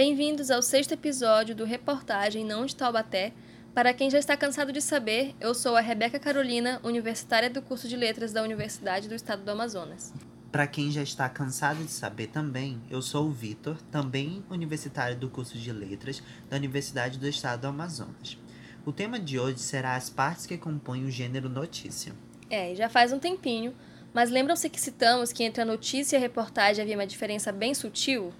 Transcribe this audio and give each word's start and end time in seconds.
Bem-vindos 0.00 0.48
ao 0.48 0.62
sexto 0.62 0.92
episódio 0.92 1.56
do 1.56 1.64
Reportagem 1.64 2.44
Não 2.44 2.64
de 2.64 2.76
Taubaté. 2.76 3.32
Para 3.74 3.92
quem 3.92 4.08
já 4.08 4.16
está 4.16 4.36
cansado 4.36 4.72
de 4.72 4.80
saber, 4.80 5.34
eu 5.40 5.52
sou 5.52 5.74
a 5.74 5.80
Rebeca 5.80 6.20
Carolina, 6.20 6.80
universitária 6.84 7.50
do 7.50 7.60
curso 7.60 7.88
de 7.88 7.96
Letras 7.96 8.32
da 8.32 8.44
Universidade 8.44 9.08
do 9.08 9.14
Estado 9.16 9.42
do 9.42 9.50
Amazonas. 9.50 10.14
Para 10.52 10.68
quem 10.68 10.92
já 10.92 11.02
está 11.02 11.28
cansado 11.28 11.82
de 11.82 11.90
saber 11.90 12.28
também, 12.28 12.80
eu 12.88 13.02
sou 13.02 13.26
o 13.26 13.32
Vitor, 13.32 13.76
também 13.90 14.44
universitário 14.48 15.16
do 15.16 15.28
curso 15.28 15.58
de 15.58 15.72
Letras 15.72 16.22
da 16.48 16.56
Universidade 16.56 17.18
do 17.18 17.26
Estado 17.26 17.62
do 17.62 17.66
Amazonas. 17.66 18.38
O 18.86 18.92
tema 18.92 19.18
de 19.18 19.36
hoje 19.40 19.58
será 19.58 19.96
as 19.96 20.08
partes 20.08 20.46
que 20.46 20.56
compõem 20.56 21.06
o 21.06 21.10
gênero 21.10 21.48
notícia. 21.48 22.14
É, 22.48 22.72
já 22.72 22.88
faz 22.88 23.12
um 23.12 23.18
tempinho, 23.18 23.74
mas 24.14 24.30
lembram-se 24.30 24.70
que 24.70 24.80
citamos 24.80 25.32
que 25.32 25.42
entre 25.42 25.60
a 25.60 25.66
notícia 25.66 26.14
e 26.14 26.18
a 26.18 26.20
reportagem 26.20 26.84
havia 26.84 26.96
uma 26.96 27.04
diferença 27.04 27.50
bem 27.50 27.74
sutil? 27.74 28.32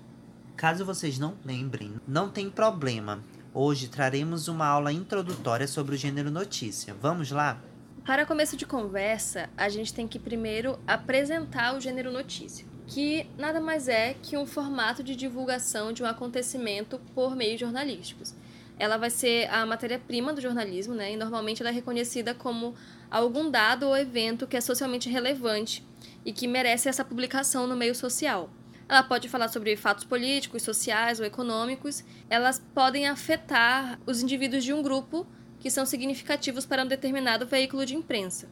Caso 0.58 0.84
vocês 0.84 1.20
não 1.20 1.36
lembrem, 1.44 2.00
não 2.04 2.28
tem 2.28 2.50
problema. 2.50 3.22
Hoje 3.54 3.86
traremos 3.86 4.48
uma 4.48 4.66
aula 4.66 4.92
introdutória 4.92 5.68
sobre 5.68 5.94
o 5.94 5.96
gênero 5.96 6.32
notícia. 6.32 6.92
Vamos 7.00 7.30
lá? 7.30 7.62
Para 8.04 8.26
começo 8.26 8.56
de 8.56 8.66
conversa, 8.66 9.48
a 9.56 9.68
gente 9.68 9.94
tem 9.94 10.08
que 10.08 10.18
primeiro 10.18 10.76
apresentar 10.84 11.76
o 11.76 11.80
gênero 11.80 12.10
notícia, 12.10 12.66
que 12.88 13.24
nada 13.38 13.60
mais 13.60 13.86
é 13.86 14.16
que 14.20 14.36
um 14.36 14.48
formato 14.48 15.00
de 15.00 15.14
divulgação 15.14 15.92
de 15.92 16.02
um 16.02 16.06
acontecimento 16.06 17.00
por 17.14 17.36
meios 17.36 17.60
jornalísticos. 17.60 18.34
Ela 18.80 18.96
vai 18.96 19.10
ser 19.10 19.48
a 19.50 19.64
matéria-prima 19.64 20.32
do 20.32 20.40
jornalismo, 20.40 20.92
né? 20.92 21.12
E 21.12 21.16
normalmente 21.16 21.62
ela 21.62 21.70
é 21.70 21.72
reconhecida 21.72 22.34
como 22.34 22.74
algum 23.08 23.48
dado 23.48 23.86
ou 23.86 23.96
evento 23.96 24.44
que 24.44 24.56
é 24.56 24.60
socialmente 24.60 25.08
relevante 25.08 25.86
e 26.24 26.32
que 26.32 26.48
merece 26.48 26.88
essa 26.88 27.04
publicação 27.04 27.64
no 27.68 27.76
meio 27.76 27.94
social. 27.94 28.50
Ela 28.88 29.02
pode 29.02 29.28
falar 29.28 29.48
sobre 29.48 29.76
fatos 29.76 30.04
políticos, 30.04 30.62
sociais 30.62 31.20
ou 31.20 31.26
econômicos. 31.26 32.02
Elas 32.30 32.62
podem 32.74 33.06
afetar 33.06 33.98
os 34.06 34.22
indivíduos 34.22 34.64
de 34.64 34.72
um 34.72 34.82
grupo 34.82 35.26
que 35.60 35.70
são 35.70 35.84
significativos 35.84 36.64
para 36.64 36.84
um 36.84 36.86
determinado 36.86 37.46
veículo 37.46 37.84
de 37.84 37.94
imprensa. 37.94 38.48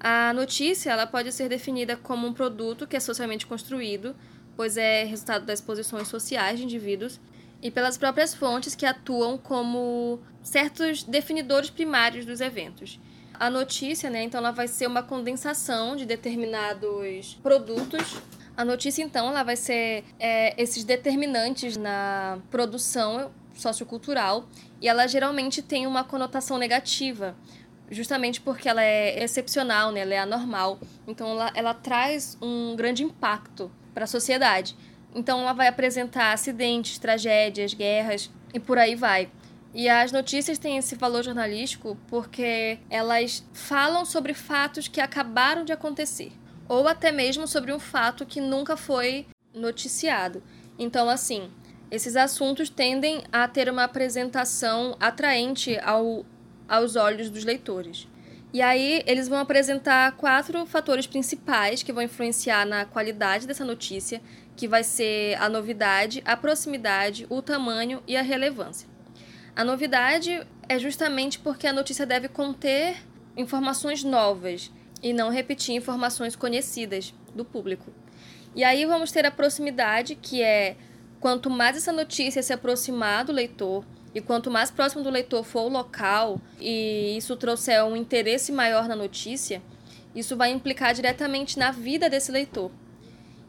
A 0.00 0.32
notícia 0.32 0.90
ela 0.90 1.06
pode 1.06 1.30
ser 1.32 1.48
definida 1.48 1.96
como 1.96 2.26
um 2.26 2.32
produto 2.32 2.86
que 2.86 2.96
é 2.96 3.00
socialmente 3.00 3.46
construído, 3.46 4.14
pois 4.56 4.76
é 4.76 5.04
resultado 5.04 5.44
das 5.44 5.60
posições 5.60 6.08
sociais 6.08 6.58
de 6.58 6.64
indivíduos 6.64 7.20
e 7.60 7.70
pelas 7.70 7.98
próprias 7.98 8.34
fontes 8.34 8.74
que 8.74 8.86
atuam 8.86 9.36
como 9.36 10.20
certos 10.42 11.02
definidores 11.02 11.70
primários 11.70 12.24
dos 12.24 12.40
eventos. 12.40 13.00
A 13.34 13.50
notícia, 13.50 14.08
né, 14.08 14.22
então 14.22 14.38
ela 14.38 14.52
vai 14.52 14.68
ser 14.68 14.86
uma 14.86 15.02
condensação 15.02 15.96
de 15.96 16.06
determinados 16.06 17.34
produtos 17.42 18.16
a 18.56 18.64
notícia, 18.64 19.02
então, 19.02 19.28
ela 19.28 19.42
vai 19.42 19.56
ser 19.56 20.04
é, 20.18 20.60
esses 20.62 20.84
determinantes 20.84 21.76
na 21.76 22.38
produção 22.50 23.32
sociocultural 23.52 24.48
e 24.80 24.88
ela 24.88 25.08
geralmente 25.08 25.60
tem 25.60 25.88
uma 25.88 26.04
conotação 26.04 26.56
negativa, 26.56 27.34
justamente 27.90 28.40
porque 28.40 28.68
ela 28.68 28.82
é 28.82 29.24
excepcional, 29.24 29.90
né? 29.90 30.00
ela 30.00 30.14
é 30.14 30.18
anormal. 30.18 30.78
Então, 31.06 31.32
ela, 31.32 31.50
ela 31.54 31.74
traz 31.74 32.38
um 32.40 32.76
grande 32.76 33.02
impacto 33.02 33.72
para 33.92 34.04
a 34.04 34.06
sociedade. 34.06 34.76
Então, 35.12 35.40
ela 35.40 35.52
vai 35.52 35.66
apresentar 35.66 36.32
acidentes, 36.32 36.98
tragédias, 36.98 37.74
guerras 37.74 38.30
e 38.52 38.60
por 38.60 38.78
aí 38.78 38.94
vai. 38.94 39.28
E 39.72 39.88
as 39.88 40.12
notícias 40.12 40.58
têm 40.58 40.76
esse 40.76 40.94
valor 40.94 41.24
jornalístico 41.24 41.98
porque 42.06 42.78
elas 42.88 43.44
falam 43.52 44.04
sobre 44.04 44.32
fatos 44.32 44.86
que 44.86 45.00
acabaram 45.00 45.64
de 45.64 45.72
acontecer 45.72 46.30
ou 46.68 46.88
até 46.88 47.12
mesmo 47.12 47.46
sobre 47.46 47.72
um 47.72 47.78
fato 47.78 48.26
que 48.26 48.40
nunca 48.40 48.76
foi 48.76 49.26
noticiado. 49.54 50.42
Então, 50.78 51.08
assim, 51.08 51.50
esses 51.90 52.16
assuntos 52.16 52.68
tendem 52.68 53.22
a 53.32 53.46
ter 53.46 53.68
uma 53.68 53.84
apresentação 53.84 54.96
atraente 54.98 55.78
ao, 55.78 56.24
aos 56.68 56.96
olhos 56.96 57.30
dos 57.30 57.44
leitores. 57.44 58.08
E 58.52 58.62
aí, 58.62 59.02
eles 59.06 59.28
vão 59.28 59.38
apresentar 59.38 60.12
quatro 60.12 60.64
fatores 60.64 61.06
principais 61.06 61.82
que 61.82 61.92
vão 61.92 62.02
influenciar 62.02 62.64
na 62.64 62.84
qualidade 62.84 63.46
dessa 63.46 63.64
notícia, 63.64 64.22
que 64.56 64.68
vai 64.68 64.84
ser 64.84 65.34
a 65.40 65.48
novidade, 65.48 66.22
a 66.24 66.36
proximidade, 66.36 67.26
o 67.28 67.42
tamanho 67.42 68.02
e 68.06 68.16
a 68.16 68.22
relevância. 68.22 68.88
A 69.56 69.64
novidade 69.64 70.44
é 70.68 70.78
justamente 70.78 71.38
porque 71.38 71.66
a 71.66 71.72
notícia 71.72 72.06
deve 72.06 72.28
conter 72.28 72.96
informações 73.36 74.02
novas 74.04 74.70
e 75.04 75.12
não 75.12 75.28
repetir 75.28 75.76
informações 75.76 76.34
conhecidas 76.34 77.12
do 77.34 77.44
público. 77.44 77.92
E 78.56 78.64
aí 78.64 78.86
vamos 78.86 79.12
ter 79.12 79.26
a 79.26 79.30
proximidade, 79.30 80.14
que 80.14 80.42
é 80.42 80.76
quanto 81.20 81.50
mais 81.50 81.76
essa 81.76 81.92
notícia 81.92 82.42
se 82.42 82.54
aproximar 82.54 83.22
do 83.22 83.32
leitor 83.32 83.84
e 84.14 84.20
quanto 84.20 84.50
mais 84.50 84.70
próximo 84.70 85.04
do 85.04 85.10
leitor 85.10 85.44
for 85.44 85.62
o 85.62 85.68
local 85.68 86.40
e 86.58 87.16
isso 87.18 87.36
trouxer 87.36 87.84
um 87.84 87.94
interesse 87.94 88.50
maior 88.50 88.88
na 88.88 88.96
notícia, 88.96 89.60
isso 90.14 90.36
vai 90.36 90.50
implicar 90.50 90.94
diretamente 90.94 91.58
na 91.58 91.70
vida 91.70 92.08
desse 92.08 92.32
leitor. 92.32 92.70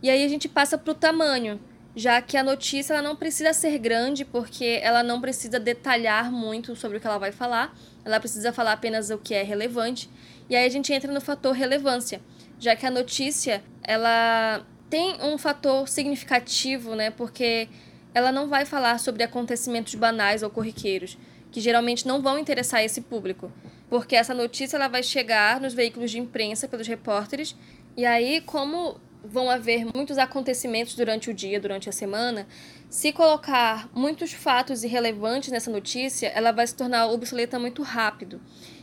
E 0.04 0.10
aí 0.10 0.26
a 0.26 0.28
gente 0.28 0.50
passa 0.50 0.78
para 0.78 0.92
o 0.92 0.96
tamanho, 0.96 1.60
já 1.96 2.22
que 2.22 2.36
a 2.36 2.44
notícia 2.44 2.94
ela 2.94 3.02
não 3.02 3.16
precisa 3.16 3.54
ser 3.54 3.78
grande, 3.78 4.26
porque 4.26 4.80
ela 4.82 5.02
não 5.04 5.22
precisa 5.22 5.58
detalhar 5.58 6.30
muito 6.30 6.76
sobre 6.76 6.98
o 6.98 7.02
que 7.02 7.08
ela 7.08 7.18
vai 7.18 7.32
falar, 7.32 7.74
ela 8.04 8.20
precisa 8.20 8.52
falar 8.52 8.74
apenas 8.74 9.10
o 9.10 9.18
que 9.18 9.34
é 9.34 9.44
relevante. 9.44 10.10
E 10.50 10.56
aí 10.56 10.66
a 10.66 10.70
gente 10.70 10.94
entra 10.94 11.12
no 11.12 11.22
fator 11.22 11.54
relevância, 11.54 12.22
já 12.60 12.76
que 12.76 12.86
a 12.86 12.92
notícia, 12.92 13.64
ela 13.84 14.66
tem 14.90 15.16
um 15.22 15.38
fator 15.38 15.88
significativo, 15.88 16.96
né? 16.96 17.10
Porque 17.10 17.68
ela 18.14 18.32
não 18.32 18.48
vai 18.48 18.66
falar 18.66 19.00
sobre 19.00 19.24
acontecimentos 19.24 19.96
banais 19.96 20.44
ou 20.44 20.50
corriqueiros, 20.50 21.18
que 21.52 21.60
geralmente 21.60 22.08
não 22.08 22.22
vão 22.22 22.38
interessar 22.38 22.84
esse 22.84 23.02
público, 23.02 23.52
porque 23.90 24.16
essa 24.16 24.34
notícia 24.34 24.78
ela 24.78 24.88
vai 24.88 25.04
chegar 25.04 25.60
nos 25.60 25.74
veículos 25.74 26.12
de 26.12 26.20
imprensa 26.20 26.68
pelos 26.68 26.88
repórteres, 26.88 27.56
e 27.98 28.06
aí 28.06 28.42
como 28.42 29.00
vão 29.24 29.50
haver 29.50 29.86
muitos 29.94 30.18
acontecimentos 30.18 30.96
durante 30.96 31.30
o 31.30 31.34
dia, 31.34 31.60
durante 31.60 31.90
a 31.90 31.92
semana, 31.92 32.48
se 32.90 33.12
colocar 33.12 33.90
muitos 33.94 34.32
fatos 34.32 34.84
irrelevantes 34.84 35.52
nessa 35.52 35.72
notícia, 35.72 36.28
ela 36.28 36.52
vai 36.52 36.66
se 36.68 36.76
tornar 36.76 37.08
obsoleta 37.08 37.58
muito 37.58 37.82
rápido. 37.82 38.40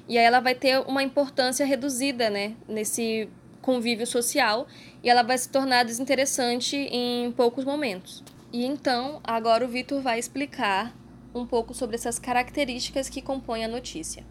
E 0.08 0.18
aí 0.18 0.24
ela 0.24 0.40
vai 0.40 0.54
ter 0.54 0.78
uma 0.80 1.02
importância 1.02 1.64
reduzida, 1.64 2.28
né, 2.28 2.54
nesse 2.68 3.28
convívio 3.60 4.06
social, 4.06 4.66
e 5.02 5.08
ela 5.08 5.22
vai 5.22 5.38
se 5.38 5.48
tornar 5.48 5.84
desinteressante 5.84 6.76
em 6.76 7.30
poucos 7.32 7.64
momentos. 7.64 8.22
E 8.52 8.64
então, 8.66 9.20
agora 9.24 9.64
o 9.64 9.68
Vitor 9.68 10.02
vai 10.02 10.18
explicar 10.18 10.94
um 11.34 11.46
pouco 11.46 11.72
sobre 11.72 11.96
essas 11.96 12.18
características 12.18 13.08
que 13.08 13.22
compõem 13.22 13.64
a 13.64 13.68
notícia. 13.68 14.24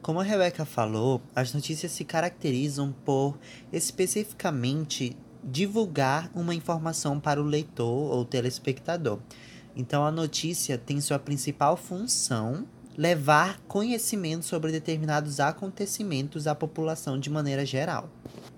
Como 0.00 0.20
a 0.20 0.22
Rebeca 0.22 0.64
falou, 0.64 1.20
as 1.34 1.52
notícias 1.52 1.92
se 1.92 2.04
caracterizam 2.04 2.94
por 3.04 3.36
especificamente 3.72 5.16
divulgar 5.42 6.30
uma 6.34 6.54
informação 6.54 7.20
para 7.20 7.40
o 7.42 7.44
leitor 7.44 8.12
ou 8.12 8.24
telespectador. 8.24 9.18
Então 9.74 10.04
a 10.06 10.10
notícia 10.10 10.78
tem 10.78 11.00
sua 11.00 11.18
principal 11.18 11.76
função 11.76 12.66
levar 12.96 13.60
conhecimento 13.68 14.46
sobre 14.46 14.72
determinados 14.72 15.38
acontecimentos 15.38 16.46
à 16.46 16.54
população 16.54 17.18
de 17.20 17.28
maneira 17.28 17.66
geral. 17.66 18.08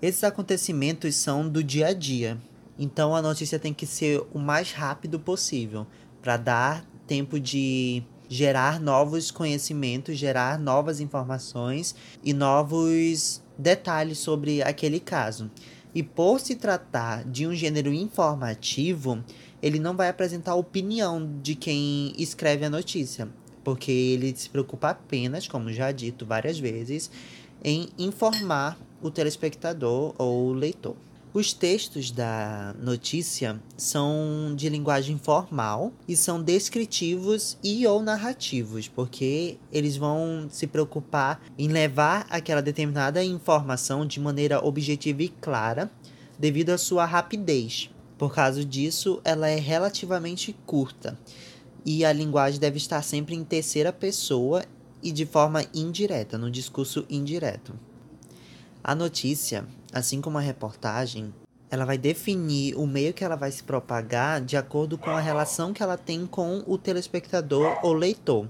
Esses 0.01 0.23
acontecimentos 0.23 1.15
são 1.15 1.47
do 1.47 1.61
dia 1.61 1.87
a 1.87 1.93
dia, 1.93 2.37
então 2.77 3.13
a 3.13 3.21
notícia 3.21 3.59
tem 3.59 3.73
que 3.73 3.85
ser 3.85 4.25
o 4.33 4.39
mais 4.39 4.71
rápido 4.71 5.19
possível 5.19 5.85
para 6.21 6.37
dar 6.37 6.85
tempo 7.05 7.37
de 7.37 8.01
gerar 8.29 8.79
novos 8.79 9.29
conhecimentos, 9.29 10.17
gerar 10.17 10.57
novas 10.57 11.01
informações 11.01 11.93
e 12.23 12.31
novos 12.31 13.41
detalhes 13.57 14.19
sobre 14.19 14.61
aquele 14.61 14.99
caso. 14.99 15.51
E 15.93 16.03
por 16.03 16.39
se 16.39 16.55
tratar 16.55 17.25
de 17.25 17.47
um 17.47 17.53
gênero 17.53 17.91
informativo, 17.91 19.21
ele 19.61 19.79
não 19.79 19.97
vai 19.97 20.07
apresentar 20.07 20.51
a 20.51 20.55
opinião 20.55 21.39
de 21.41 21.55
quem 21.55 22.13
escreve 22.15 22.63
a 22.63 22.69
notícia 22.69 23.27
porque 23.69 23.91
ele 23.91 24.33
se 24.35 24.49
preocupa 24.49 24.89
apenas, 24.89 25.47
como 25.47 25.71
já 25.71 25.91
dito 25.91 26.25
várias 26.25 26.57
vezes, 26.57 27.11
em 27.63 27.87
informar 27.99 28.79
o 28.99 29.11
telespectador 29.11 30.15
ou 30.17 30.47
o 30.47 30.53
leitor. 30.53 30.95
Os 31.31 31.53
textos 31.53 32.09
da 32.09 32.73
notícia 32.81 33.61
são 33.77 34.55
de 34.55 34.67
linguagem 34.69 35.19
formal 35.19 35.93
e 36.07 36.15
são 36.15 36.41
descritivos 36.41 37.59
e 37.63 37.85
ou 37.85 38.01
narrativos, 38.01 38.87
porque 38.87 39.59
eles 39.71 39.95
vão 39.95 40.47
se 40.49 40.65
preocupar 40.65 41.39
em 41.55 41.67
levar 41.67 42.25
aquela 42.31 42.63
determinada 42.63 43.23
informação 43.23 44.03
de 44.03 44.19
maneira 44.19 44.65
objetiva 44.65 45.21
e 45.21 45.29
clara, 45.29 45.91
devido 46.39 46.71
à 46.71 46.77
sua 46.79 47.05
rapidez. 47.05 47.91
Por 48.17 48.33
causa 48.33 48.65
disso, 48.65 49.21
ela 49.23 49.47
é 49.47 49.59
relativamente 49.59 50.55
curta 50.65 51.15
e 51.85 52.03
a 52.05 52.13
linguagem 52.13 52.59
deve 52.59 52.77
estar 52.77 53.01
sempre 53.01 53.35
em 53.35 53.43
terceira 53.43 53.91
pessoa 53.91 54.63
e 55.01 55.11
de 55.11 55.25
forma 55.25 55.63
indireta, 55.73 56.37
no 56.37 56.51
discurso 56.51 57.05
indireto. 57.09 57.73
A 58.83 58.95
notícia, 58.95 59.65
assim 59.93 60.21
como 60.21 60.37
a 60.37 60.41
reportagem, 60.41 61.33
ela 61.69 61.85
vai 61.85 61.97
definir 61.97 62.75
o 62.75 62.87
meio 62.87 63.13
que 63.13 63.23
ela 63.23 63.35
vai 63.35 63.51
se 63.51 63.63
propagar 63.63 64.41
de 64.41 64.57
acordo 64.57 64.97
com 64.97 65.11
a 65.11 65.19
relação 65.19 65.71
que 65.71 65.83
ela 65.83 65.97
tem 65.97 66.25
com 66.25 66.63
o 66.65 66.77
telespectador 66.77 67.77
ou 67.83 67.93
leitor. 67.93 68.47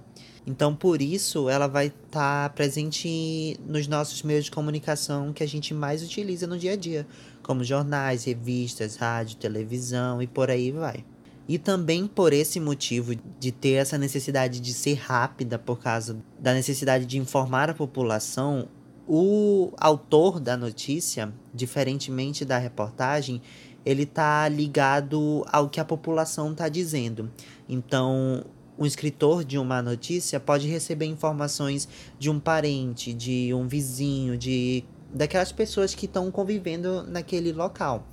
Então, 0.48 0.74
por 0.74 1.02
isso, 1.02 1.50
ela 1.50 1.68
vai 1.68 1.88
estar 1.88 2.50
tá 2.50 2.50
presente 2.50 3.60
nos 3.68 3.88
nossos 3.88 4.24
meios 4.24 4.46
de 4.46 4.52
comunicação 4.52 5.34
que 5.34 5.44
a 5.44 5.48
gente 5.48 5.74
mais 5.74 6.02
utiliza 6.02 6.48
no 6.48 6.58
dia 6.58 6.74
a 6.74 6.76
dia, 6.76 7.06
como 7.44 7.64
jornais, 7.64 8.24
revistas, 8.24 8.96
rádio, 8.96 9.38
televisão 9.38 10.22
e 10.22 10.28
por 10.28 10.50
aí 10.50 10.72
vai. 10.72 11.04
E 11.50 11.58
também 11.58 12.06
por 12.06 12.32
esse 12.32 12.60
motivo 12.60 13.16
de 13.40 13.52
ter 13.52 13.72
essa 13.72 13.98
necessidade 13.98 14.60
de 14.60 14.72
ser 14.72 14.94
rápida 14.94 15.58
por 15.58 15.80
causa 15.80 16.16
da 16.40 16.54
necessidade 16.54 17.08
de 17.08 17.18
informar 17.18 17.72
a 17.72 17.74
população, 17.74 18.70
o 19.08 19.74
autor 19.80 20.40
da 20.40 20.56
notícia, 20.56 21.34
diferentemente 21.52 22.46
da 22.46 22.60
reportagem, 22.60 23.42
ele 23.84 24.06
tá 24.06 24.48
ligado 24.48 25.44
ao 25.52 25.68
que 25.68 25.80
a 25.80 25.86
população 25.86 26.52
está 26.52 26.70
dizendo. 26.70 27.32
Então, 27.68 28.46
um 28.78 28.86
escritor 28.86 29.44
de 29.44 29.58
uma 29.58 29.82
notícia 29.82 30.40
pode 30.40 30.68
receber 30.68 31.08
informações 31.08 31.90
de 32.20 32.30
um 32.30 32.40
parente, 32.40 33.12
de 33.12 33.52
um 33.56 33.68
vizinho, 33.68 34.38
de 34.38 34.84
daquelas 35.12 35.52
pessoas 35.52 35.96
que 35.96 36.06
estão 36.06 36.30
convivendo 36.30 37.02
naquele 37.08 37.52
local. 37.52 38.06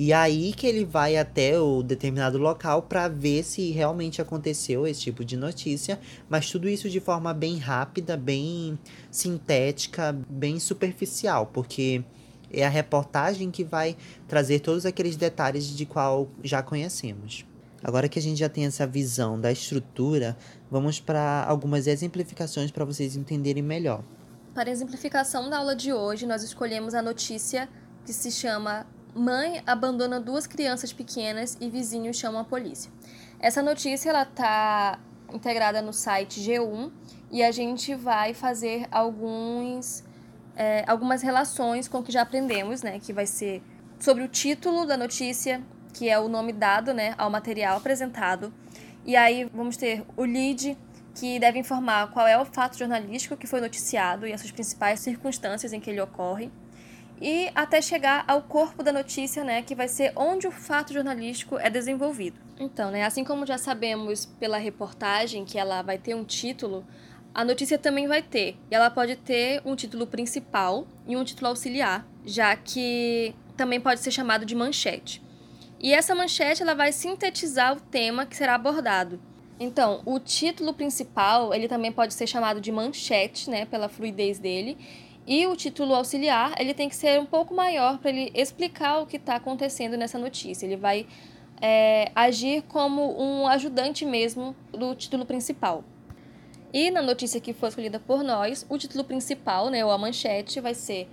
E 0.00 0.12
aí 0.12 0.52
que 0.52 0.64
ele 0.64 0.84
vai 0.84 1.16
até 1.16 1.58
o 1.58 1.82
determinado 1.82 2.38
local 2.38 2.82
para 2.82 3.08
ver 3.08 3.42
se 3.42 3.72
realmente 3.72 4.22
aconteceu 4.22 4.86
esse 4.86 5.00
tipo 5.00 5.24
de 5.24 5.36
notícia, 5.36 5.98
mas 6.28 6.48
tudo 6.48 6.68
isso 6.68 6.88
de 6.88 7.00
forma 7.00 7.34
bem 7.34 7.58
rápida, 7.58 8.16
bem 8.16 8.78
sintética, 9.10 10.16
bem 10.30 10.60
superficial, 10.60 11.46
porque 11.46 12.04
é 12.48 12.64
a 12.64 12.68
reportagem 12.68 13.50
que 13.50 13.64
vai 13.64 13.96
trazer 14.28 14.60
todos 14.60 14.86
aqueles 14.86 15.16
detalhes 15.16 15.66
de 15.66 15.84
qual 15.84 16.28
já 16.44 16.62
conhecemos. 16.62 17.44
Agora 17.82 18.08
que 18.08 18.20
a 18.20 18.22
gente 18.22 18.38
já 18.38 18.48
tem 18.48 18.66
essa 18.66 18.86
visão 18.86 19.40
da 19.40 19.50
estrutura, 19.50 20.36
vamos 20.70 21.00
para 21.00 21.44
algumas 21.44 21.88
exemplificações 21.88 22.70
para 22.70 22.84
vocês 22.84 23.16
entenderem 23.16 23.64
melhor. 23.64 24.04
Para 24.54 24.70
a 24.70 24.72
exemplificação 24.72 25.50
da 25.50 25.58
aula 25.58 25.74
de 25.74 25.92
hoje, 25.92 26.24
nós 26.24 26.44
escolhemos 26.44 26.94
a 26.94 27.02
notícia 27.02 27.68
que 28.06 28.12
se 28.12 28.30
chama 28.30 28.86
Mãe 29.18 29.60
abandona 29.66 30.20
duas 30.20 30.46
crianças 30.46 30.92
pequenas 30.92 31.58
e 31.60 31.68
vizinhos 31.68 32.16
chamam 32.16 32.40
a 32.40 32.44
polícia. 32.44 32.88
Essa 33.40 33.60
notícia 33.60 34.10
ela 34.10 34.24
tá 34.24 35.00
integrada 35.32 35.82
no 35.82 35.92
site 35.92 36.40
G1 36.40 36.92
e 37.28 37.42
a 37.42 37.50
gente 37.50 37.96
vai 37.96 38.32
fazer 38.32 38.86
alguns 38.92 40.04
é, 40.54 40.84
algumas 40.86 41.20
relações 41.20 41.88
com 41.88 41.98
o 41.98 42.02
que 42.04 42.12
já 42.12 42.22
aprendemos, 42.22 42.80
né? 42.80 43.00
Que 43.00 43.12
vai 43.12 43.26
ser 43.26 43.60
sobre 43.98 44.22
o 44.22 44.28
título 44.28 44.86
da 44.86 44.96
notícia, 44.96 45.64
que 45.92 46.08
é 46.08 46.16
o 46.16 46.28
nome 46.28 46.52
dado, 46.52 46.94
né, 46.94 47.16
ao 47.18 47.28
material 47.28 47.76
apresentado. 47.76 48.54
E 49.04 49.16
aí 49.16 49.50
vamos 49.52 49.76
ter 49.76 50.04
o 50.16 50.22
lead, 50.22 50.78
que 51.16 51.40
deve 51.40 51.58
informar 51.58 52.12
qual 52.12 52.24
é 52.24 52.40
o 52.40 52.44
fato 52.44 52.78
jornalístico 52.78 53.36
que 53.36 53.48
foi 53.48 53.60
noticiado 53.60 54.28
e 54.28 54.32
as 54.32 54.40
suas 54.40 54.52
principais 54.52 55.00
circunstâncias 55.00 55.72
em 55.72 55.80
que 55.80 55.90
ele 55.90 56.00
ocorre 56.00 56.52
e 57.20 57.50
até 57.54 57.80
chegar 57.80 58.24
ao 58.26 58.42
corpo 58.42 58.82
da 58.82 58.92
notícia, 58.92 59.44
né, 59.44 59.62
que 59.62 59.74
vai 59.74 59.88
ser 59.88 60.12
onde 60.14 60.46
o 60.46 60.50
fato 60.50 60.92
jornalístico 60.92 61.58
é 61.58 61.68
desenvolvido. 61.68 62.38
Então, 62.58 62.90
né, 62.90 63.04
assim 63.04 63.24
como 63.24 63.46
já 63.46 63.58
sabemos 63.58 64.26
pela 64.26 64.58
reportagem 64.58 65.44
que 65.44 65.58
ela 65.58 65.82
vai 65.82 65.98
ter 65.98 66.14
um 66.14 66.24
título, 66.24 66.84
a 67.34 67.44
notícia 67.44 67.78
também 67.78 68.08
vai 68.08 68.22
ter. 68.22 68.56
E 68.70 68.74
ela 68.74 68.90
pode 68.90 69.16
ter 69.16 69.62
um 69.64 69.76
título 69.76 70.06
principal 70.06 70.86
e 71.06 71.16
um 71.16 71.24
título 71.24 71.48
auxiliar, 71.48 72.06
já 72.24 72.56
que 72.56 73.34
também 73.56 73.80
pode 73.80 74.00
ser 74.00 74.10
chamado 74.10 74.44
de 74.44 74.54
manchete. 74.54 75.22
E 75.80 75.92
essa 75.92 76.14
manchete 76.14 76.62
ela 76.62 76.74
vai 76.74 76.92
sintetizar 76.92 77.76
o 77.76 77.80
tema 77.80 78.26
que 78.26 78.36
será 78.36 78.54
abordado. 78.54 79.20
Então, 79.60 80.02
o 80.04 80.18
título 80.20 80.72
principal, 80.72 81.52
ele 81.52 81.68
também 81.68 81.90
pode 81.90 82.14
ser 82.14 82.26
chamado 82.26 82.60
de 82.60 82.70
manchete, 82.70 83.50
né, 83.50 83.66
pela 83.66 83.88
fluidez 83.88 84.38
dele, 84.38 84.78
e 85.28 85.46
o 85.46 85.54
título 85.54 85.94
auxiliar, 85.94 86.54
ele 86.58 86.72
tem 86.72 86.88
que 86.88 86.96
ser 86.96 87.20
um 87.20 87.26
pouco 87.26 87.54
maior 87.54 87.98
para 87.98 88.08
ele 88.08 88.32
explicar 88.34 89.02
o 89.02 89.06
que 89.06 89.18
está 89.18 89.34
acontecendo 89.34 89.94
nessa 89.94 90.18
notícia. 90.18 90.64
Ele 90.64 90.74
vai 90.74 91.06
é, 91.60 92.10
agir 92.14 92.62
como 92.62 93.14
um 93.22 93.46
ajudante 93.46 94.06
mesmo 94.06 94.56
do 94.72 94.94
título 94.94 95.26
principal. 95.26 95.84
E 96.72 96.90
na 96.90 97.02
notícia 97.02 97.42
que 97.42 97.52
foi 97.52 97.68
escolhida 97.68 98.00
por 98.00 98.24
nós, 98.24 98.64
o 98.70 98.78
título 98.78 99.04
principal, 99.04 99.68
né, 99.68 99.84
ou 99.84 99.90
a 99.90 99.98
manchete, 99.98 100.60
vai 100.60 100.72
ser 100.72 101.06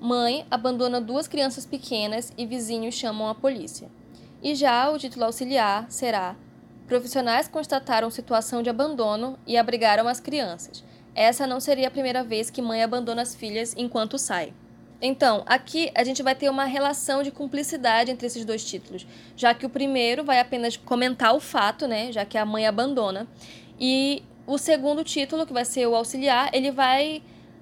Mãe 0.00 0.46
abandona 0.50 0.98
duas 0.98 1.28
crianças 1.28 1.66
pequenas 1.66 2.32
e 2.38 2.46
vizinhos 2.46 2.94
chamam 2.94 3.28
a 3.28 3.34
polícia. 3.34 3.90
E 4.42 4.54
já 4.54 4.88
o 4.88 4.98
título 4.98 5.26
auxiliar 5.26 5.90
será 5.90 6.36
Profissionais 6.86 7.48
constataram 7.48 8.10
situação 8.10 8.62
de 8.62 8.70
abandono 8.70 9.38
e 9.46 9.58
abrigaram 9.58 10.08
as 10.08 10.20
crianças 10.20 10.82
essa 11.18 11.48
não 11.48 11.58
seria 11.58 11.88
a 11.88 11.90
primeira 11.90 12.22
vez 12.22 12.48
que 12.48 12.62
mãe 12.62 12.80
abandona 12.80 13.22
as 13.22 13.34
filhas 13.34 13.74
enquanto 13.76 14.16
sai. 14.16 14.52
Então, 15.02 15.42
aqui 15.46 15.90
a 15.94 16.04
gente 16.04 16.22
vai 16.22 16.32
ter 16.32 16.48
uma 16.48 16.64
relação 16.64 17.24
de 17.24 17.32
cumplicidade 17.32 18.12
entre 18.12 18.28
esses 18.28 18.44
dois 18.44 18.64
títulos, 18.64 19.04
já 19.36 19.52
que 19.52 19.66
o 19.66 19.68
primeiro 19.68 20.22
vai 20.22 20.38
apenas 20.38 20.76
comentar 20.76 21.34
o 21.34 21.40
fato, 21.40 21.88
né, 21.88 22.12
já 22.12 22.24
que 22.24 22.38
a 22.38 22.46
mãe 22.46 22.68
abandona, 22.68 23.26
e 23.80 24.22
o 24.46 24.56
segundo 24.58 25.02
título, 25.02 25.44
que 25.44 25.52
vai 25.52 25.64
ser 25.64 25.88
o 25.88 25.96
auxiliar, 25.96 26.50
ele 26.52 26.70
vai 26.70 27.20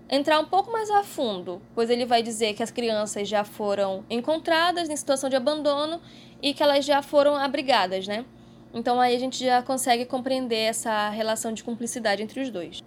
entrar 0.08 0.38
um 0.38 0.44
pouco 0.44 0.70
mais 0.70 0.90
a 0.90 1.02
fundo, 1.02 1.62
pois 1.74 1.88
ele 1.88 2.04
vai 2.04 2.22
dizer 2.22 2.52
que 2.52 2.62
as 2.62 2.70
crianças 2.70 3.26
já 3.26 3.42
foram 3.42 4.04
encontradas 4.10 4.90
em 4.90 4.96
situação 4.96 5.30
de 5.30 5.36
abandono 5.36 6.00
e 6.42 6.52
que 6.52 6.62
elas 6.62 6.84
já 6.84 7.00
foram 7.00 7.36
abrigadas, 7.36 8.06
né? 8.06 8.24
Então 8.72 9.00
aí 9.00 9.16
a 9.16 9.18
gente 9.18 9.42
já 9.42 9.62
consegue 9.62 10.04
compreender 10.04 10.68
essa 10.68 11.08
relação 11.08 11.52
de 11.52 11.64
cumplicidade 11.64 12.22
entre 12.22 12.40
os 12.40 12.50
dois. 12.50 12.82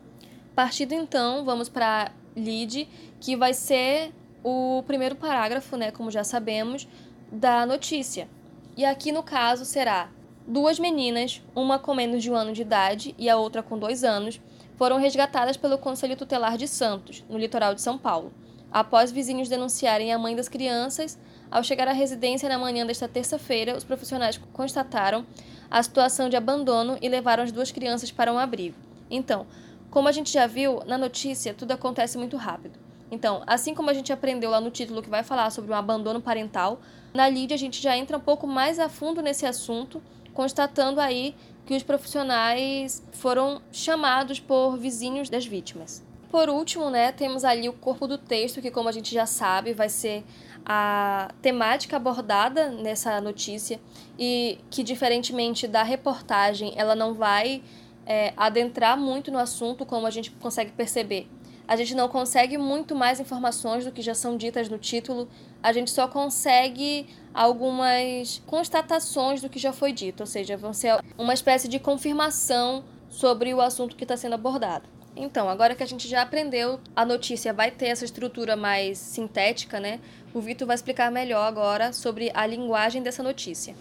Partido 0.60 0.94
então, 0.94 1.46
vamos 1.46 1.70
para 1.70 2.12
lead, 2.36 2.86
que 3.22 3.34
vai 3.34 3.54
ser 3.54 4.12
o 4.44 4.84
primeiro 4.86 5.16
parágrafo, 5.16 5.78
né, 5.78 5.90
como 5.90 6.12
já 6.12 6.26
sabemos, 6.26 6.86
da 7.32 7.66
notícia. 7.66 8.28
E 8.76 8.84
aqui 8.84 9.10
no 9.14 9.24
caso 9.24 9.64
será 9.64 10.10
duas 10.46 10.78
meninas, 10.78 11.42
uma 11.56 11.80
com 11.80 11.96
menos 11.96 12.22
de 12.22 12.30
um 12.30 12.36
ano 12.36 12.52
de 12.52 12.62
idade 12.62 13.16
e 13.18 13.30
a 13.30 13.38
outra 13.38 13.64
com 13.64 13.80
dois 13.80 14.04
anos, 14.04 14.42
foram 14.76 14.98
resgatadas 14.98 15.56
pelo 15.56 15.78
Conselho 15.78 16.18
Tutelar 16.18 16.58
de 16.58 16.68
Santos, 16.68 17.24
no 17.30 17.38
litoral 17.38 17.74
de 17.74 17.82
São 17.82 17.98
Paulo. 17.98 18.34
Após 18.70 19.14
vizinhos 19.14 19.48
denunciarem 19.48 20.12
a 20.12 20.20
mãe 20.20 20.36
das 20.36 20.50
crianças, 20.50 21.18
ao 21.50 21.64
chegar 21.64 21.88
à 21.88 21.94
residência 21.94 22.50
na 22.50 22.60
manhã 22.60 22.86
desta 22.86 23.08
terça-feira, 23.08 23.78
os 23.78 23.86
profissionais 23.86 24.38
constataram 24.52 25.26
a 25.72 25.82
situação 25.82 26.28
de 26.28 26.36
abandono 26.36 26.98
e 27.02 27.08
levaram 27.08 27.46
as 27.46 27.52
duas 27.54 27.72
crianças 27.72 28.12
para 28.12 28.34
um 28.34 28.38
abrigo. 28.38 28.76
Então, 29.10 29.48
como 29.90 30.08
a 30.08 30.12
gente 30.12 30.32
já 30.32 30.48
viu, 30.48 30.82
na 30.86 30.98
notícia 30.98 31.54
tudo 31.54 31.72
acontece 31.72 32.18
muito 32.18 32.38
rápido. 32.38 32.80
Então, 33.12 33.42
assim 33.48 33.74
como 33.74 33.90
a 33.90 33.94
gente 33.94 34.14
aprendeu 34.14 34.52
lá 34.52 34.62
no 34.62 34.70
título 34.70 35.02
que 35.02 35.10
vai 35.10 35.24
falar 35.24 35.50
sobre 35.50 35.72
um 35.72 35.76
abandono 35.76 36.22
parental, 36.22 36.80
na 37.14 37.28
Lídia 37.28 37.56
a 37.56 37.60
gente 37.60 37.82
já 37.82 37.98
entra 37.98 38.18
um 38.18 38.22
pouco 38.22 38.46
mais 38.46 38.80
a 38.80 38.88
fundo 38.88 39.22
nesse 39.22 39.46
assunto, 39.46 40.02
constatando 40.34 41.02
aí 41.02 41.36
que 41.66 41.76
os 41.76 41.84
profissionais 41.84 43.04
foram 43.12 43.62
chamados 43.72 44.40
por 44.40 44.78
vizinhos 44.78 45.30
das 45.30 45.46
vítimas. 45.46 46.04
Por 46.32 46.48
último, 46.50 46.92
né, 46.92 47.12
temos 47.12 47.44
ali 47.44 47.68
o 47.68 47.74
corpo 47.74 48.06
do 48.06 48.18
texto, 48.18 48.62
que 48.62 48.70
como 48.70 48.88
a 48.88 48.92
gente 48.92 49.14
já 49.14 49.26
sabe, 49.26 49.74
vai 49.74 49.90
ser 49.90 50.24
a 50.64 51.32
temática 51.42 51.98
abordada 51.98 52.70
nessa 52.70 53.20
notícia 53.20 53.80
e 54.18 54.60
que 54.70 54.84
diferentemente 54.84 55.68
da 55.68 55.82
reportagem, 55.82 56.74
ela 56.76 56.94
não 56.94 57.16
vai 57.16 57.64
é, 58.10 58.34
adentrar 58.36 58.98
muito 59.00 59.32
no 59.32 59.38
assunto, 59.38 59.86
como 59.86 60.08
a 60.08 60.10
gente 60.10 60.32
consegue 60.32 60.72
perceber. 60.72 61.30
A 61.68 61.76
gente 61.76 61.94
não 61.94 62.10
consegue 62.10 62.58
muito 62.58 62.96
mais 62.96 63.20
informações 63.20 63.86
do 63.86 63.92
que 63.92 64.02
já 64.02 64.16
são 64.16 64.36
ditas 64.36 64.68
no 64.68 64.80
título, 64.80 65.30
a 65.62 65.72
gente 65.72 65.92
só 65.92 66.08
consegue 66.08 67.08
algumas 67.32 68.42
constatações 68.48 69.40
do 69.40 69.50
que 69.50 69.60
já 69.60 69.72
foi 69.72 69.94
dito, 69.94 70.22
ou 70.22 70.26
seja, 70.26 70.58
vão 70.58 70.74
ser 70.74 71.00
uma 71.16 71.36
espécie 71.36 71.68
de 71.68 71.78
confirmação 71.78 72.84
sobre 73.08 73.54
o 73.54 73.62
assunto 73.62 73.96
que 73.96 74.04
está 74.04 74.18
sendo 74.18 74.34
abordado. 74.34 74.90
Então, 75.16 75.48
agora 75.48 75.76
que 75.76 75.84
a 75.84 75.86
gente 75.86 76.08
já 76.08 76.24
aprendeu, 76.24 76.80
a 76.96 77.06
notícia 77.06 77.54
vai 77.54 77.70
ter 77.70 77.88
essa 77.88 78.06
estrutura 78.06 78.56
mais 78.56 78.98
sintética, 78.98 79.80
né? 79.80 80.00
O 80.34 80.40
Vitor 80.40 80.66
vai 80.66 80.76
explicar 80.76 81.12
melhor 81.12 81.44
agora 81.46 81.94
sobre 81.94 82.32
a 82.34 82.48
linguagem 82.48 83.04
dessa 83.04 83.22
notícia. 83.22 83.76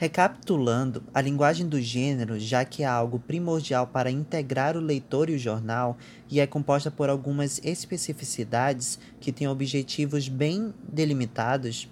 Recapitulando, 0.00 1.02
a 1.12 1.20
linguagem 1.20 1.66
do 1.66 1.82
gênero, 1.82 2.38
já 2.38 2.64
que 2.64 2.84
é 2.84 2.86
algo 2.86 3.18
primordial 3.18 3.84
para 3.84 4.12
integrar 4.12 4.76
o 4.76 4.80
leitor 4.80 5.28
e 5.28 5.34
o 5.34 5.38
jornal, 5.38 5.98
e 6.30 6.38
é 6.38 6.46
composta 6.46 6.88
por 6.88 7.10
algumas 7.10 7.60
especificidades 7.64 8.96
que 9.18 9.32
têm 9.32 9.48
objetivos 9.48 10.28
bem 10.28 10.72
delimitados, 10.88 11.88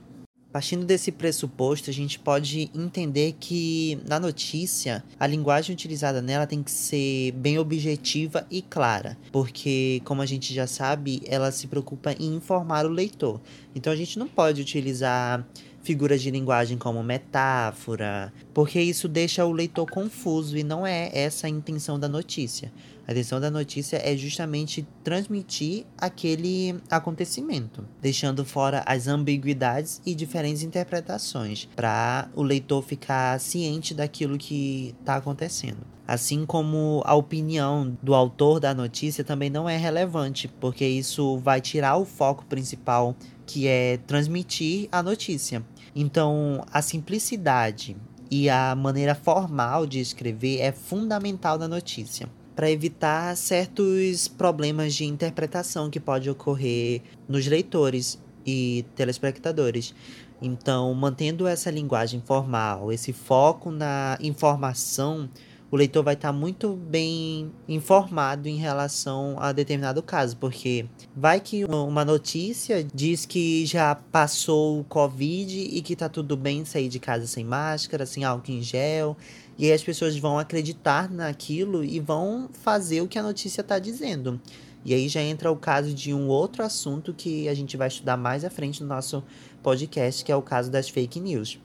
Partindo 0.56 0.86
desse 0.86 1.12
pressuposto, 1.12 1.90
a 1.90 1.92
gente 1.92 2.18
pode 2.18 2.70
entender 2.75 3.36
que 3.38 4.00
na 4.08 4.18
notícia 4.18 5.04
a 5.20 5.26
linguagem 5.26 5.75
utilizada 5.75 6.22
nela 6.22 6.46
tem 6.46 6.62
que 6.62 6.70
ser 6.70 7.32
bem 7.32 7.58
objetiva 7.58 8.46
e 8.50 8.62
clara, 8.62 9.18
porque, 9.30 10.00
como 10.06 10.22
a 10.22 10.26
gente 10.26 10.54
já 10.54 10.66
sabe, 10.66 11.20
ela 11.26 11.52
se 11.52 11.66
preocupa 11.66 12.12
em 12.12 12.34
informar 12.34 12.86
o 12.86 12.88
leitor. 12.88 13.38
Então 13.75 13.92
a 13.92 13.96
gente 13.96 14.18
não 14.18 14.26
pode 14.26 14.62
utilizar 14.62 15.46
figuras 15.87 16.21
de 16.21 16.33
linguagem 16.33 16.76
como 16.76 17.00
metáfora, 17.00 18.33
porque 18.52 18.81
isso 18.81 19.07
deixa 19.07 19.47
o 19.47 19.52
leitor 19.52 19.88
confuso 19.88 20.59
e 20.59 20.64
não 20.64 20.85
é 20.85 21.11
essa 21.14 21.47
a 21.47 21.50
intenção 21.50 21.97
da 21.99 22.09
notícia. 22.09 22.73
A 23.07 23.12
intenção 23.12 23.40
da 23.40 23.52
notícia 23.52 24.00
é 24.02 24.16
justamente 24.16 24.85
transmitir 25.05 25.87
aquele 25.97 26.75
acontecimento, 26.90 27.87
deixando 28.02 28.45
fora 28.45 28.83
as 28.85 29.07
ambiguidades 29.07 30.02
e 30.05 30.12
diferentes 30.12 30.64
interpretações, 30.64 31.69
para 31.76 32.28
o 32.35 32.43
leitor 32.43 32.83
ficar 32.83 33.38
ciente 33.38 33.95
daquilo 33.95 34.37
que 34.37 34.93
está 35.00 35.14
acontecendo. 35.16 35.87
Assim 36.09 36.47
como 36.47 37.02
a 37.05 37.14
opinião 37.14 37.97
do 38.00 38.14
autor 38.14 38.61
da 38.61 38.73
notícia 38.73 39.25
também 39.25 39.50
não 39.50 39.69
é 39.69 39.76
relevante, 39.76 40.47
porque 40.61 40.85
isso 40.85 41.38
vai 41.38 41.61
tirar 41.61 41.97
o 41.97 42.05
foco 42.05 42.45
principal, 42.47 43.16
que 43.45 43.66
é 43.66 43.99
transmitir 44.07 44.88
a 44.90 45.02
notícia. 45.02 45.64
Então, 45.98 46.62
a 46.70 46.82
simplicidade 46.82 47.96
e 48.30 48.50
a 48.50 48.74
maneira 48.74 49.14
formal 49.14 49.86
de 49.86 49.98
escrever 49.98 50.60
é 50.60 50.70
fundamental 50.70 51.58
na 51.58 51.66
notícia 51.66 52.28
para 52.54 52.70
evitar 52.70 53.34
certos 53.34 54.28
problemas 54.28 54.94
de 54.94 55.06
interpretação 55.06 55.88
que 55.88 55.98
pode 55.98 56.28
ocorrer 56.28 57.00
nos 57.26 57.46
leitores 57.46 58.18
e 58.44 58.84
telespectadores. 58.94 59.94
Então, 60.42 60.92
mantendo 60.92 61.46
essa 61.46 61.70
linguagem 61.70 62.20
formal, 62.20 62.92
esse 62.92 63.14
foco 63.14 63.70
na 63.70 64.18
informação, 64.20 65.30
o 65.70 65.76
leitor 65.76 66.04
vai 66.04 66.14
estar 66.14 66.28
tá 66.28 66.32
muito 66.32 66.75
bem 66.75 67.50
informado 67.68 68.49
em 68.49 68.56
relação 68.56 69.37
a 69.38 69.52
determinado 69.52 70.02
caso, 70.02 70.37
porque 70.37 70.87
vai 71.14 71.40
que 71.40 71.64
uma 71.64 72.04
notícia 72.04 72.87
diz 72.94 73.26
que 73.26 73.66
já 73.66 73.94
passou 73.94 74.80
o 74.80 74.85
Covid 74.85 75.58
e 75.58 75.82
que 75.82 75.96
tá 75.96 76.08
tudo 76.08 76.37
bem 76.37 76.64
sair 76.64 76.88
de 76.88 77.00
casa 77.00 77.26
sem 77.26 77.44
máscara, 77.44 78.06
sem 78.06 78.25
álcool 78.25 78.52
em 78.52 78.62
gel, 78.62 79.16
e 79.58 79.66
aí 79.66 79.73
as 79.73 79.82
pessoas 79.82 80.16
vão 80.16 80.38
acreditar 80.38 81.11
naquilo 81.11 81.82
e 81.82 81.99
vão 81.99 82.49
fazer 82.52 83.00
o 83.00 83.08
que 83.08 83.18
a 83.18 83.23
notícia 83.23 83.61
está 83.61 83.78
dizendo. 83.78 84.40
E 84.85 84.94
aí 84.94 85.08
já 85.08 85.20
entra 85.20 85.50
o 85.50 85.56
caso 85.56 85.92
de 85.92 86.14
um 86.14 86.28
outro 86.28 86.62
assunto 86.62 87.12
que 87.12 87.49
a 87.49 87.54
gente 87.54 87.76
vai 87.76 87.88
estudar 87.88 88.16
mais 88.16 88.44
à 88.44 88.50
frente 88.50 88.82
no 88.82 88.88
nosso 88.88 89.25
podcast, 89.61 90.25
que 90.25 90.30
é 90.30 90.37
o 90.37 90.42
caso 90.42 90.70
das 90.70 90.88
fake 90.88 91.18
news. 91.18 91.58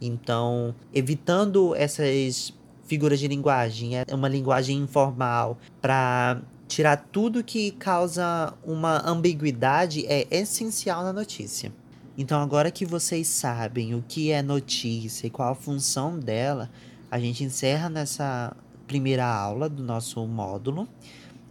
Então, 0.00 0.72
evitando 0.94 1.74
essas 1.74 2.52
figuras 2.88 3.20
de 3.20 3.28
linguagem, 3.28 3.96
é 3.96 4.04
uma 4.12 4.28
linguagem 4.28 4.78
informal, 4.78 5.58
para 5.80 6.40
tirar 6.66 6.96
tudo 7.12 7.44
que 7.44 7.70
causa 7.72 8.52
uma 8.64 9.06
ambiguidade 9.08 10.04
é 10.06 10.26
essencial 10.30 11.04
na 11.04 11.12
notícia. 11.12 11.72
Então, 12.16 12.42
agora 12.42 12.70
que 12.70 12.84
vocês 12.84 13.28
sabem 13.28 13.94
o 13.94 14.02
que 14.08 14.32
é 14.32 14.42
notícia 14.42 15.26
e 15.26 15.30
qual 15.30 15.52
a 15.52 15.54
função 15.54 16.18
dela, 16.18 16.68
a 17.10 17.18
gente 17.20 17.44
encerra 17.44 17.88
nessa 17.88 18.56
primeira 18.86 19.24
aula 19.24 19.68
do 19.68 19.84
nosso 19.84 20.26
módulo. 20.26 20.88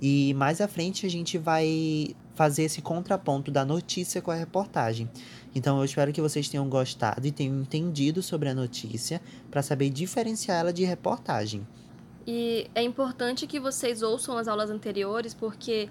E 0.01 0.33
mais 0.33 0.59
à 0.59 0.67
frente 0.67 1.05
a 1.05 1.09
gente 1.09 1.37
vai 1.37 2.15
fazer 2.37 2.63
esse 2.63 2.83
contraponto 2.83 3.49
da 3.49 3.65
notícia 3.65 4.21
com 4.21 4.29
a 4.29 4.35
reportagem. 4.35 5.09
Então 5.55 5.79
eu 5.79 5.83
espero 5.83 6.13
que 6.13 6.21
vocês 6.21 6.47
tenham 6.47 6.69
gostado 6.69 7.25
e 7.25 7.31
tenham 7.31 7.59
entendido 7.59 8.21
sobre 8.21 8.47
a 8.47 8.53
notícia 8.53 9.19
para 9.49 9.63
saber 9.63 9.89
diferenciar 9.89 10.59
ela 10.59 10.71
de 10.71 10.85
reportagem. 10.85 11.67
E 12.27 12.69
é 12.75 12.83
importante 12.83 13.47
que 13.47 13.59
vocês 13.59 14.03
ouçam 14.03 14.37
as 14.37 14.47
aulas 14.47 14.69
anteriores 14.69 15.33
porque 15.33 15.89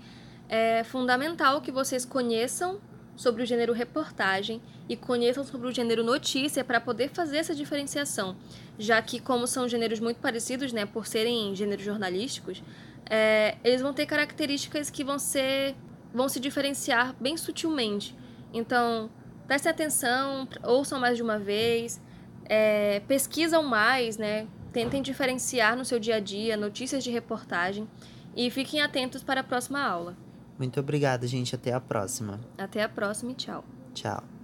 é 0.49 0.85
fundamental 0.85 1.61
que 1.61 1.73
vocês 1.73 2.05
conheçam 2.05 2.79
sobre 3.17 3.43
o 3.43 3.47
gênero 3.47 3.73
reportagem 3.73 4.63
e 4.89 4.97
conheçam 4.97 5.43
sobre 5.43 5.67
o 5.67 5.73
gênero 5.73 6.05
notícia 6.05 6.63
para 6.63 6.81
poder 6.81 7.09
fazer 7.09 7.39
essa 7.39 7.55
diferenciação, 7.55 8.37
já 8.79 9.03
que 9.03 9.19
como 9.19 9.49
são 9.49 9.67
gêneros 9.67 9.99
muito 9.99 10.19
parecidos, 10.19 10.73
né, 10.73 10.87
por 10.87 11.07
serem 11.07 11.57
gêneros 11.57 11.85
jornalísticos, 11.85 12.63
é, 13.11 13.57
eles 13.65 13.81
vão 13.81 13.93
ter 13.93 14.07
características 14.07 14.91
que 14.91 15.03
vão 15.03 15.19
ser 15.19 15.75
vão 16.17 16.29
se 16.29 16.41
diferenciar 16.41 17.15
bem 17.21 17.37
sutilmente. 17.37 18.17
Então, 18.53 19.11
prestem 19.47 19.71
atenção, 19.71 20.49
ouçam 20.65 20.99
mais 20.99 21.17
de 21.17 21.23
uma 21.23 21.39
vez, 21.39 22.01
é, 22.47 23.01
pesquisam 23.01 23.63
mais, 23.63 24.17
né? 24.17 24.47
Tentem 24.73 25.03
diferenciar 25.03 25.77
no 25.77 25.85
seu 25.85 25.99
dia 25.99 26.17
a 26.17 26.21
dia 26.21 26.57
notícias 26.57 27.05
de 27.05 27.11
reportagem 27.11 27.87
e 28.35 28.51
fiquem 28.51 28.81
atentos 28.81 29.23
para 29.23 29.43
a 29.43 29.45
próxima 29.45 29.81
aula. 29.81 30.17
Muito 30.59 30.81
obrigado, 30.81 31.27
gente. 31.27 31.55
Até 31.55 31.73
a 31.73 31.81
próxima. 31.81 32.41
Até 32.57 32.83
a 32.83 32.89
próxima 32.89 33.33
e 33.33 33.35
tchau. 33.35 33.63
Tchau. 33.93 34.36